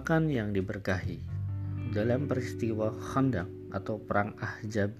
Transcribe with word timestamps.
Makan 0.00 0.32
yang 0.32 0.56
diberkahi 0.56 1.20
dalam 1.92 2.24
peristiwa 2.24 2.88
Khandaq 2.88 3.44
atau 3.68 4.00
perang 4.00 4.32
Ahzab 4.40 4.96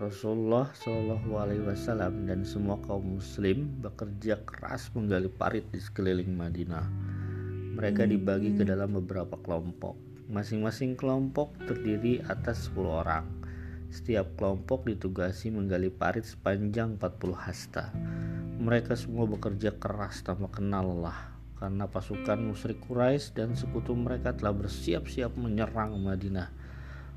Rasulullah 0.00 0.72
Shallallahu 0.72 1.36
Alaihi 1.36 1.60
Wasallam 1.68 2.24
dan 2.24 2.40
semua 2.40 2.80
kaum 2.80 3.20
Muslim 3.20 3.68
bekerja 3.84 4.40
keras 4.48 4.88
menggali 4.96 5.28
parit 5.28 5.68
di 5.68 5.76
sekeliling 5.76 6.32
Madinah. 6.32 6.88
Mereka 7.76 8.08
dibagi 8.08 8.56
ke 8.56 8.64
dalam 8.64 8.96
beberapa 8.96 9.36
kelompok. 9.36 10.00
Masing-masing 10.32 10.96
kelompok 10.96 11.52
terdiri 11.68 12.24
atas 12.24 12.72
10 12.72 12.88
orang. 12.88 13.28
Setiap 13.92 14.32
kelompok 14.40 14.88
ditugasi 14.88 15.52
menggali 15.52 15.92
parit 15.92 16.24
sepanjang 16.24 16.96
40 16.96 17.36
hasta. 17.36 17.92
Mereka 18.56 18.96
semua 18.96 19.28
bekerja 19.28 19.76
keras 19.76 20.24
tanpa 20.24 20.48
kenal 20.48 20.88
lelah 20.88 21.32
karena 21.62 21.86
pasukan 21.86 22.42
musyrik 22.42 22.82
Quraisy 22.90 23.38
dan 23.38 23.54
sekutu 23.54 23.94
mereka 23.94 24.34
telah 24.34 24.50
bersiap-siap 24.50 25.38
menyerang 25.38 25.94
Madinah. 25.94 26.50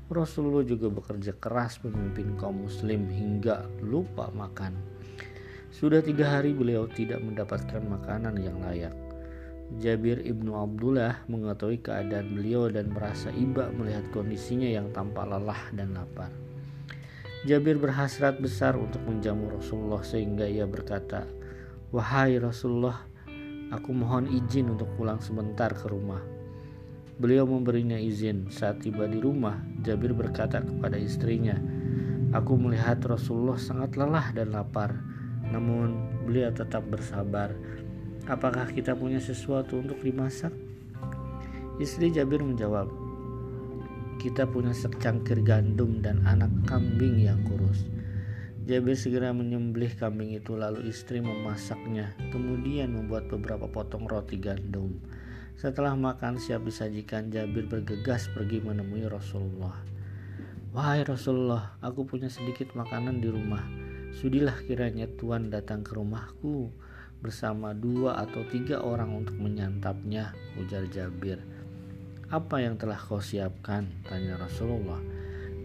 Rasulullah 0.06 0.62
juga 0.62 0.86
bekerja 0.86 1.34
keras 1.34 1.82
memimpin 1.82 2.38
kaum 2.38 2.62
muslim 2.62 3.10
hingga 3.10 3.66
lupa 3.82 4.30
makan. 4.30 4.78
Sudah 5.74 5.98
tiga 5.98 6.38
hari 6.38 6.54
beliau 6.54 6.86
tidak 6.86 7.26
mendapatkan 7.26 7.82
makanan 7.82 8.38
yang 8.38 8.62
layak. 8.62 8.94
Jabir 9.82 10.22
ibnu 10.22 10.54
Abdullah 10.54 11.26
mengetahui 11.26 11.82
keadaan 11.82 12.38
beliau 12.38 12.70
dan 12.70 12.94
merasa 12.94 13.34
iba 13.34 13.66
melihat 13.74 14.06
kondisinya 14.14 14.70
yang 14.70 14.94
tampak 14.94 15.26
lelah 15.26 15.58
dan 15.74 15.90
lapar. 15.98 16.30
Jabir 17.50 17.82
berhasrat 17.82 18.38
besar 18.38 18.78
untuk 18.78 19.02
menjamu 19.10 19.58
Rasulullah 19.58 20.06
sehingga 20.06 20.46
ia 20.46 20.70
berkata, 20.70 21.26
Wahai 21.90 22.38
Rasulullah, 22.38 23.15
aku 23.74 23.90
mohon 23.90 24.30
izin 24.30 24.74
untuk 24.74 24.90
pulang 24.94 25.18
sebentar 25.18 25.74
ke 25.74 25.90
rumah. 25.90 26.22
Beliau 27.16 27.48
memberinya 27.48 27.96
izin. 27.96 28.52
Saat 28.52 28.84
tiba 28.84 29.08
di 29.08 29.16
rumah, 29.16 29.56
Jabir 29.80 30.12
berkata 30.12 30.60
kepada 30.60 31.00
istrinya, 31.00 31.56
"Aku 32.36 32.60
melihat 32.60 33.00
Rasulullah 33.08 33.56
sangat 33.56 33.96
lelah 33.96 34.36
dan 34.36 34.52
lapar, 34.52 35.00
namun 35.48 35.96
beliau 36.28 36.52
tetap 36.52 36.84
bersabar. 36.86 37.56
Apakah 38.28 38.68
kita 38.68 38.92
punya 38.92 39.16
sesuatu 39.16 39.80
untuk 39.80 39.96
dimasak?" 40.04 40.52
Istri 41.80 42.12
Jabir 42.12 42.44
menjawab, 42.44 42.92
"Kita 44.20 44.44
punya 44.44 44.76
secangkir 44.76 45.40
gandum 45.40 46.04
dan 46.04 46.20
anak 46.28 46.52
kambing 46.68 47.16
yang 47.16 47.40
kurus." 47.48 47.88
Jabir 48.66 48.98
segera 48.98 49.30
menyembelih 49.30 49.94
kambing 49.94 50.34
itu 50.34 50.58
lalu 50.58 50.90
istri 50.90 51.22
memasaknya, 51.22 52.18
kemudian 52.34 52.98
membuat 52.98 53.30
beberapa 53.30 53.70
potong 53.70 54.10
roti 54.10 54.42
gandum. 54.42 54.98
Setelah 55.54 55.94
makan 55.94 56.34
siap 56.42 56.66
disajikan, 56.66 57.30
Jabir 57.30 57.70
bergegas 57.70 58.26
pergi 58.34 58.58
menemui 58.58 59.06
Rasulullah. 59.06 59.78
Wahai 60.74 61.06
Rasulullah, 61.06 61.78
aku 61.78 62.10
punya 62.10 62.26
sedikit 62.26 62.74
makanan 62.74 63.22
di 63.22 63.30
rumah. 63.30 63.62
Sudilah 64.18 64.58
kiranya 64.66 65.06
Tuhan 65.14 65.46
datang 65.46 65.86
ke 65.86 65.94
rumahku 65.94 66.74
bersama 67.22 67.70
dua 67.70 68.18
atau 68.18 68.42
tiga 68.50 68.82
orang 68.82 69.14
untuk 69.14 69.38
menyantapnya, 69.38 70.34
ujar 70.58 70.90
Jabir. 70.90 71.38
Apa 72.34 72.66
yang 72.66 72.74
telah 72.74 72.98
kau 72.98 73.22
siapkan? 73.22 73.86
Tanya 74.10 74.34
Rasulullah. 74.42 74.98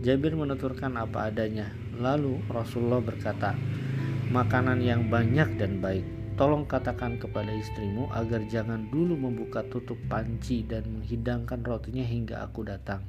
Jabir 0.01 0.33
menuturkan 0.33 0.97
apa 0.97 1.29
adanya. 1.29 1.69
Lalu 2.01 2.41
Rasulullah 2.49 3.01
berkata, 3.01 3.53
makanan 4.33 4.81
yang 4.81 5.07
banyak 5.07 5.61
dan 5.61 5.77
baik 5.77 6.21
Tolong 6.41 6.65
katakan 6.65 7.19
kepada 7.19 7.53
istrimu 7.53 8.09
agar 8.15 8.41
jangan 8.49 8.89
dulu 8.89 9.13
membuka 9.13 9.61
tutup 9.67 10.01
panci 10.09 10.65
dan 10.65 10.87
menghidangkan 10.89 11.61
rotinya 11.61 12.01
hingga 12.01 12.41
aku 12.47 12.65
datang. 12.65 13.05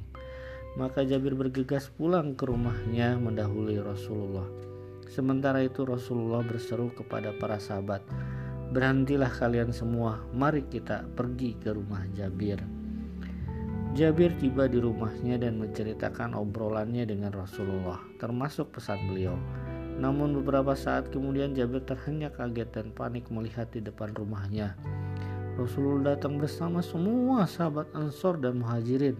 Maka 0.77 1.01
Jabir 1.01 1.33
bergegas 1.33 1.89
pulang 1.89 2.37
ke 2.37 2.45
rumahnya 2.45 3.17
mendahului 3.17 3.81
Rasulullah. 3.81 4.45
Sementara 5.09 5.65
itu 5.65 5.81
Rasulullah 5.81 6.45
berseru 6.45 6.93
kepada 6.93 7.33
para 7.41 7.57
sahabat, 7.57 8.05
"Berhentilah 8.69 9.33
kalian 9.33 9.73
semua, 9.73 10.21
mari 10.29 10.65
kita 10.69 11.01
pergi 11.17 11.57
ke 11.57 11.73
rumah 11.73 12.05
Jabir." 12.13 12.82
Jabir 13.93 14.33
tiba 14.41 14.65
di 14.65 14.81
rumahnya 14.81 15.37
dan 15.37 15.61
menceritakan 15.61 16.33
obrolannya 16.33 17.05
dengan 17.05 17.29
Rasulullah, 17.29 18.01
termasuk 18.17 18.73
pesan 18.73 18.97
beliau. 19.05 19.37
Namun 20.01 20.33
beberapa 20.41 20.73
saat 20.73 21.13
kemudian 21.13 21.53
Jabir 21.53 21.85
terhenyak 21.85 22.41
kaget 22.41 22.73
dan 22.73 22.89
panik 22.89 23.29
melihat 23.29 23.69
di 23.69 23.85
depan 23.85 24.09
rumahnya. 24.17 24.73
Rasulullah 25.61 26.17
datang 26.17 26.41
bersama 26.41 26.81
semua 26.81 27.45
sahabat 27.45 27.85
Ansor 27.93 28.41
dan 28.41 28.65
Muhajirin. 28.65 29.13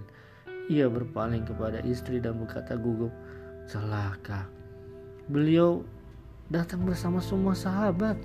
Ia 0.74 0.90
berpaling 0.90 1.46
kepada 1.46 1.78
istri 1.86 2.18
dan 2.18 2.42
berkata 2.42 2.74
gugup, 2.74 3.14
"Celaka." 3.70 4.50
Beliau 5.30 5.86
datang 6.50 6.82
bersama 6.82 7.22
semua 7.22 7.54
sahabat. 7.54 8.18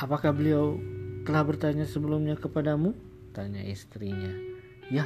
Apakah 0.00 0.32
beliau 0.32 0.80
telah 1.28 1.44
bertanya 1.44 1.84
sebelumnya 1.84 2.32
kepadamu? 2.32 2.96
Tanya 3.36 3.60
istrinya. 3.60 4.32
Ya, 4.88 5.04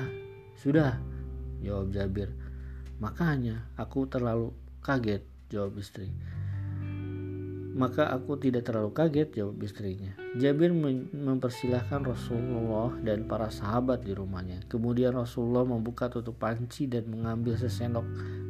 sudah, 0.54 1.02
jawab 1.58 1.90
Jabir. 1.90 2.30
Makanya 3.02 3.66
aku 3.74 4.06
terlalu 4.06 4.54
kaget, 4.86 5.26
jawab 5.50 5.82
istri. 5.82 6.14
Maka 7.74 8.06
aku 8.14 8.38
tidak 8.38 8.70
terlalu 8.70 8.94
kaget, 8.94 9.34
jawab 9.34 9.58
istrinya. 9.66 10.14
Jabir 10.34 10.74
mempersilahkan 11.14 12.02
Rasulullah 12.02 12.90
dan 13.06 13.30
para 13.30 13.54
sahabat 13.54 14.02
di 14.02 14.18
rumahnya. 14.18 14.66
Kemudian 14.66 15.14
Rasulullah 15.14 15.62
membuka 15.62 16.10
tutup 16.10 16.42
panci 16.42 16.90
dan 16.90 17.06
mengambil 17.06 17.54
sesendok 17.54 18.02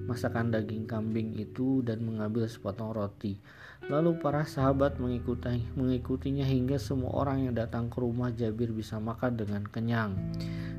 masakan 0.05 0.53
daging 0.53 0.85
kambing 0.85 1.37
itu 1.37 1.85
dan 1.85 2.01
mengambil 2.05 2.49
sepotong 2.49 2.93
roti. 2.93 3.37
Lalu 3.85 4.17
para 4.17 4.49
sahabat 4.49 4.97
mengikuti, 4.97 5.61
mengikutinya 5.77 6.49
hingga 6.49 6.81
semua 6.81 7.13
orang 7.21 7.45
yang 7.45 7.53
datang 7.53 7.93
ke 7.93 8.01
rumah 8.01 8.33
Jabir 8.33 8.73
bisa 8.73 8.97
makan 8.97 9.37
dengan 9.37 9.61
kenyang. 9.69 10.17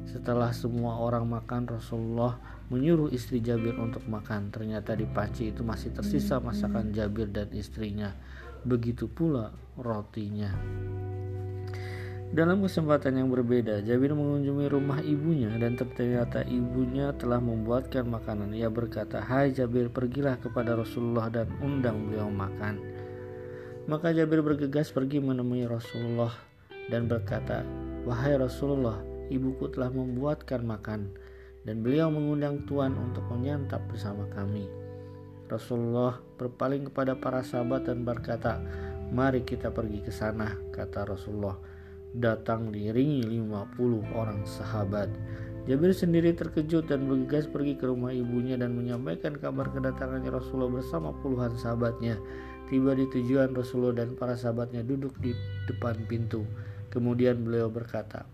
Setelah 0.09 0.49
semua 0.57 0.97
orang 0.97 1.29
makan, 1.29 1.69
Rasulullah 1.69 2.41
menyuruh 2.73 3.13
istri 3.13 3.45
Jabir 3.45 3.77
untuk 3.77 4.09
makan. 4.09 4.49
Ternyata 4.49 4.97
di 4.97 5.05
panci 5.05 5.53
itu 5.53 5.61
masih 5.61 5.93
tersisa 5.93 6.41
masakan 6.41 6.89
Jabir 6.97 7.29
dan 7.29 7.53
istrinya. 7.53 8.09
Begitu 8.65 9.05
pula 9.05 9.53
rotinya. 9.77 10.49
Dalam 12.33 12.65
kesempatan 12.65 13.21
yang 13.21 13.29
berbeda, 13.29 13.85
Jabir 13.85 14.17
mengunjungi 14.17 14.67
rumah 14.67 14.99
ibunya 15.05 15.53
dan 15.61 15.77
ternyata 15.77 16.41
ibunya 16.49 17.13
telah 17.13 17.37
membuatkan 17.37 18.09
makanan. 18.09 18.57
Ia 18.57 18.73
berkata, 18.73 19.21
"Hai 19.21 19.53
Jabir, 19.53 19.93
pergilah 19.93 20.41
kepada 20.41 20.73
Rasulullah 20.73 21.29
dan 21.29 21.47
undang 21.61 22.09
beliau 22.09 22.27
makan." 22.33 22.81
Maka 23.85 24.09
Jabir 24.11 24.41
bergegas 24.41 24.89
pergi 24.89 25.21
menemui 25.21 25.69
Rasulullah 25.69 26.33
dan 26.89 27.05
berkata, 27.05 27.61
"Wahai 28.09 28.33
Rasulullah, 28.41 28.97
ibuku 29.29 29.69
telah 29.69 29.93
membuatkan 29.93 30.65
makan 30.65 31.13
dan 31.69 31.85
beliau 31.85 32.09
mengundang 32.09 32.65
Tuhan 32.65 32.97
untuk 32.97 33.29
menyantap 33.29 33.85
bersama 33.85 34.25
kami." 34.33 34.84
Rasulullah 35.45 36.17
berpaling 36.41 36.89
kepada 36.89 37.13
para 37.13 37.45
sahabat 37.45 37.85
dan 37.85 38.01
berkata, 38.01 38.57
"Mari 39.13 39.45
kita 39.45 39.69
pergi 39.69 40.01
ke 40.01 40.09
sana," 40.09 40.57
kata 40.73 41.05
Rasulullah. 41.05 41.57
Datang 42.15 42.71
diiringi 42.71 43.27
50 43.27 44.01
orang 44.15 44.47
sahabat. 44.47 45.11
Jabir 45.65 45.91
sendiri 45.97 46.31
terkejut 46.37 46.85
dan 46.87 47.09
bergegas 47.09 47.49
pergi 47.49 47.73
ke 47.73 47.89
rumah 47.89 48.13
ibunya 48.13 48.53
dan 48.53 48.77
menyampaikan 48.77 49.33
kabar 49.35 49.73
kedatangannya 49.73 50.29
Rasulullah 50.29 50.79
bersama 50.79 51.09
puluhan 51.25 51.57
sahabatnya. 51.57 52.21
Tiba 52.69 52.93
di 52.93 53.05
tujuan 53.09 53.53
Rasulullah 53.53 54.05
dan 54.05 54.13
para 54.17 54.37
sahabatnya 54.37 54.85
duduk 54.85 55.17
di 55.21 55.33
depan 55.69 56.05
pintu. 56.05 56.45
Kemudian 56.93 57.41
beliau 57.41 57.69
berkata, 57.69 58.29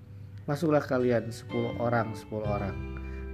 Masuklah 0.45 0.83
kalian 0.83 1.31
sepuluh 1.31 1.71
orang, 1.79 2.11
sepuluh 2.17 2.49
orang. 2.49 2.75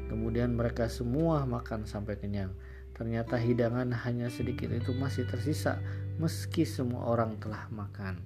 Kemudian 0.08 0.54
mereka 0.54 0.86
semua 0.88 1.44
makan 1.50 1.90
sampai 1.90 2.16
kenyang. 2.22 2.54
Ternyata 2.98 3.38
hidangan 3.38 3.94
hanya 3.94 4.28
sedikit 4.34 4.74
itu 4.74 4.90
masih 4.98 5.30
tersisa 5.30 5.78
meski 6.18 6.66
semua 6.66 7.06
orang 7.06 7.38
telah 7.38 7.70
makan. 7.70 8.18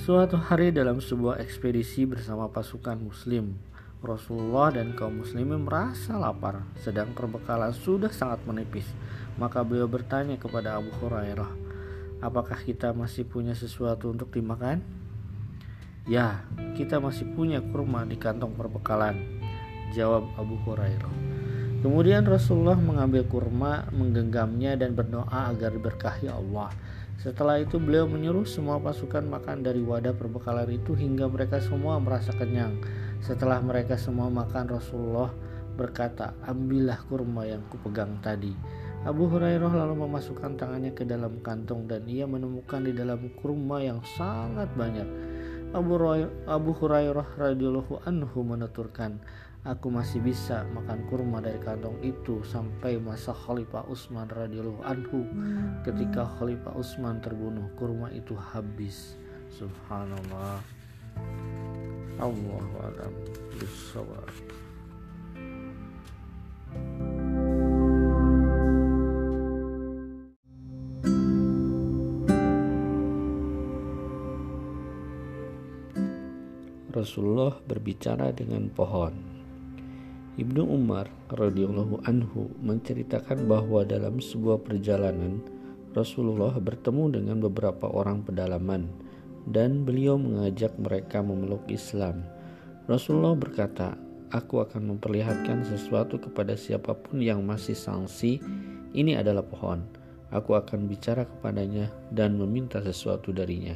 Suatu 0.00 0.40
hari 0.40 0.72
dalam 0.72 1.04
sebuah 1.04 1.36
ekspedisi 1.44 2.08
bersama 2.08 2.48
pasukan 2.48 2.96
muslim, 2.96 3.60
Rasulullah 4.00 4.72
dan 4.72 4.96
kaum 4.96 5.20
muslimin 5.20 5.68
merasa 5.68 6.16
lapar, 6.16 6.64
sedang 6.80 7.12
perbekalan 7.12 7.76
sudah 7.76 8.08
sangat 8.08 8.40
menipis. 8.48 8.88
Maka 9.36 9.60
beliau 9.60 9.84
bertanya 9.84 10.40
kepada 10.40 10.80
Abu 10.80 10.88
Hurairah, 11.02 11.52
"Apakah 12.24 12.56
kita 12.64 12.96
masih 12.96 13.28
punya 13.28 13.52
sesuatu 13.52 14.08
untuk 14.08 14.32
dimakan?" 14.32 14.80
"Ya, 16.08 16.48
kita 16.78 16.96
masih 17.02 17.28
punya 17.36 17.60
kurma 17.60 18.08
di 18.08 18.16
kantong 18.16 18.56
perbekalan," 18.56 19.18
jawab 19.92 20.24
Abu 20.40 20.56
Hurairah. 20.64 21.37
Kemudian 21.78 22.26
Rasulullah 22.26 22.74
mengambil 22.74 23.22
kurma, 23.30 23.86
menggenggamnya 23.94 24.74
dan 24.74 24.98
berdoa 24.98 25.54
agar 25.54 25.70
diberkahi 25.70 26.26
Allah. 26.26 26.74
Setelah 27.18 27.58
itu 27.62 27.78
beliau 27.78 28.06
menyuruh 28.06 28.46
semua 28.46 28.78
pasukan 28.82 29.26
makan 29.26 29.62
dari 29.62 29.82
wadah 29.82 30.14
perbekalan 30.14 30.70
itu 30.70 30.94
hingga 30.94 31.30
mereka 31.30 31.58
semua 31.58 31.98
merasa 32.02 32.34
kenyang. 32.34 32.78
Setelah 33.22 33.58
mereka 33.62 33.98
semua 33.98 34.30
makan 34.30 34.70
Rasulullah 34.70 35.30
berkata, 35.78 36.34
"Ambillah 36.46 36.98
kurma 37.06 37.46
yang 37.46 37.62
kupegang 37.70 38.18
tadi." 38.22 38.54
Abu 39.06 39.30
Hurairah 39.30 39.70
lalu 39.78 40.02
memasukkan 40.02 40.58
tangannya 40.58 40.90
ke 40.90 41.06
dalam 41.06 41.38
kantong 41.38 41.86
dan 41.86 42.02
ia 42.10 42.26
menemukan 42.26 42.82
di 42.82 42.90
dalam 42.90 43.30
kurma 43.38 43.78
yang 43.78 44.02
sangat 44.18 44.66
banyak. 44.74 45.06
Abu, 45.70 46.72
Hurairah 46.74 47.38
radhiyallahu 47.38 48.02
anhu 48.08 48.40
menuturkan, 48.40 49.20
Aku 49.66 49.90
masih 49.90 50.22
bisa 50.22 50.62
makan 50.70 51.02
kurma 51.10 51.42
dari 51.42 51.58
kantong 51.58 51.98
itu 52.06 52.38
sampai 52.46 52.94
masa 52.94 53.34
Khalifah 53.34 53.90
Utsman 53.90 54.30
radhiyallahu 54.30 54.86
anhu. 54.86 55.26
Ketika 55.82 56.30
Khalifah 56.38 56.78
Utsman 56.78 57.18
terbunuh, 57.18 57.66
kurma 57.74 58.06
itu 58.14 58.38
habis. 58.38 59.18
Subhanallah. 59.50 60.62
Allahu 62.22 62.74
a'lam. 62.86 63.14
Rasulullah 76.94 77.54
berbicara 77.62 78.34
dengan 78.34 78.66
pohon. 78.74 79.37
Ibnu 80.38 80.70
Umar 80.70 81.10
radhiyallahu 81.34 82.06
anhu 82.06 82.46
menceritakan 82.62 83.50
bahwa 83.50 83.82
dalam 83.82 84.22
sebuah 84.22 84.62
perjalanan 84.62 85.42
Rasulullah 85.98 86.54
bertemu 86.62 87.18
dengan 87.18 87.42
beberapa 87.42 87.90
orang 87.90 88.22
pedalaman 88.22 88.86
dan 89.50 89.82
beliau 89.82 90.14
mengajak 90.14 90.78
mereka 90.78 91.26
memeluk 91.26 91.66
Islam. 91.66 92.22
Rasulullah 92.86 93.34
berkata, 93.34 93.98
"Aku 94.30 94.62
akan 94.62 94.94
memperlihatkan 94.94 95.66
sesuatu 95.66 96.22
kepada 96.22 96.54
siapa 96.54 96.94
pun 96.94 97.18
yang 97.18 97.42
masih 97.42 97.74
sangsi. 97.74 98.38
Ini 98.94 99.18
adalah 99.18 99.42
pohon. 99.42 99.90
Aku 100.30 100.54
akan 100.54 100.86
bicara 100.86 101.26
kepadanya 101.26 101.90
dan 102.14 102.38
meminta 102.38 102.78
sesuatu 102.78 103.34
darinya." 103.34 103.74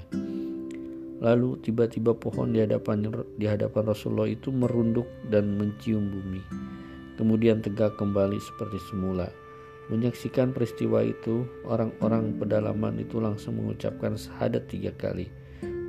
Lalu 1.23 1.55
tiba-tiba 1.63 2.19
pohon 2.19 2.51
di 2.51 2.59
hadapan 2.59 3.07
di 3.39 3.47
hadapan 3.47 3.87
Rasulullah 3.87 4.27
itu 4.27 4.51
merunduk 4.51 5.07
dan 5.31 5.55
mencium 5.55 6.11
bumi. 6.11 6.43
Kemudian 7.15 7.63
tegak 7.63 7.95
kembali 7.95 8.43
seperti 8.43 8.83
semula. 8.91 9.31
Menyaksikan 9.87 10.51
peristiwa 10.51 11.07
itu, 11.07 11.47
orang-orang 11.63 12.35
pedalaman 12.43 12.99
itu 12.99 13.23
langsung 13.23 13.63
mengucapkan 13.63 14.19
syahadat 14.19 14.67
tiga 14.67 14.91
kali. 14.99 15.31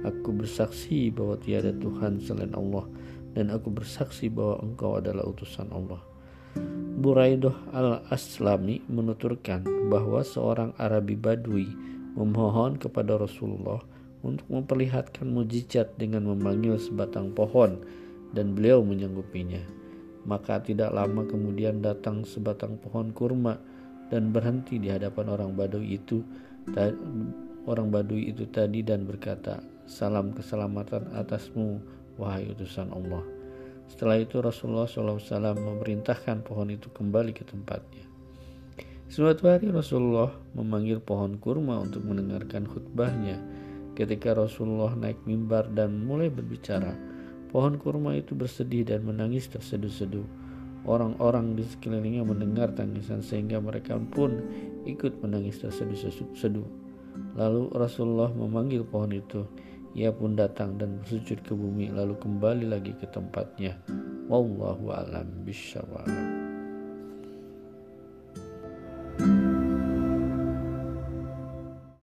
Aku 0.05 0.35
bersaksi 0.35 1.09
bahwa 1.09 1.39
tiada 1.41 1.73
Tuhan 1.81 2.21
selain 2.21 2.53
Allah 2.53 2.85
dan 3.33 3.49
aku 3.49 3.73
bersaksi 3.73 4.29
bahwa 4.29 4.61
engkau 4.61 5.01
adalah 5.01 5.25
utusan 5.25 5.71
Allah. 5.73 6.01
Buraidah 6.99 7.73
al-Aslami 7.73 8.85
menuturkan 8.85 9.65
bahwa 9.89 10.21
seorang 10.21 10.75
Arabi 10.77 11.17
Badui 11.17 11.65
memohon 12.13 12.77
kepada 12.77 13.17
Rasulullah 13.17 13.81
untuk 14.23 14.47
memperlihatkan 14.47 15.27
mujizat 15.27 15.99
dengan 15.99 16.23
memanggil 16.31 16.79
sebatang 16.79 17.35
pohon 17.35 17.83
dan 18.31 18.55
beliau 18.55 18.79
menyanggupinya. 18.81 19.61
Maka 20.23 20.63
tidak 20.63 20.95
lama 20.95 21.27
kemudian 21.27 21.83
datang 21.83 22.23
sebatang 22.23 22.79
pohon 22.79 23.11
kurma 23.11 23.59
dan 24.07 24.31
berhenti 24.31 24.79
di 24.79 24.87
hadapan 24.87 25.27
orang 25.35 25.51
Badui 25.51 25.99
itu 25.99 26.23
orang 27.67 27.91
Badui 27.91 28.31
itu 28.31 28.47
tadi 28.47 28.79
dan 28.79 29.03
berkata, 29.03 29.59
"Salam 29.83 30.31
keselamatan 30.31 31.11
atasmu 31.11 31.83
wahai 32.15 32.47
utusan 32.47 32.87
Allah." 32.95 33.23
Setelah 33.91 34.23
itu 34.23 34.39
Rasulullah 34.39 34.87
SAW 34.87 35.59
memerintahkan 35.59 36.47
pohon 36.47 36.71
itu 36.71 36.87
kembali 36.87 37.35
ke 37.35 37.43
tempatnya. 37.43 38.07
Suatu 39.11 39.45
hari 39.51 39.69
Rasulullah 39.69 40.31
memanggil 40.55 41.03
pohon 41.03 41.35
kurma 41.37 41.83
untuk 41.83 42.07
mendengarkan 42.07 42.63
khutbahnya 42.65 43.37
Ketika 43.93 44.33
Rasulullah 44.33 44.97
naik 44.97 45.21
mimbar 45.29 45.69
dan 45.69 46.01
mulai 46.01 46.33
berbicara, 46.33 46.97
pohon 47.53 47.77
kurma 47.77 48.17
itu 48.17 48.33
bersedih 48.33 48.89
dan 48.89 49.05
menangis 49.05 49.45
terseduh-seduh. 49.53 50.25
Orang-orang 50.83 51.55
di 51.55 51.63
sekelilingnya 51.63 52.25
mendengar 52.25 52.73
tangisan 52.73 53.23
sehingga 53.23 53.61
mereka 53.61 53.95
pun 54.11 54.41
ikut 54.89 55.21
menangis 55.21 55.61
terseduh-seduh. 55.61 56.67
Lalu 57.37 57.69
Rasulullah 57.77 58.33
memanggil 58.33 58.81
pohon 58.83 59.13
itu. 59.13 59.45
Ia 59.93 60.09
pun 60.09 60.33
datang 60.33 60.81
dan 60.81 60.97
bersujud 61.05 61.45
ke 61.45 61.53
bumi 61.53 61.93
lalu 61.93 62.17
kembali 62.17 62.65
lagi 62.65 62.97
ke 62.97 63.05
tempatnya. 63.13 63.77
Wallahu 64.25 64.89
a'lam 64.89 65.45
bishawab. 65.45 66.42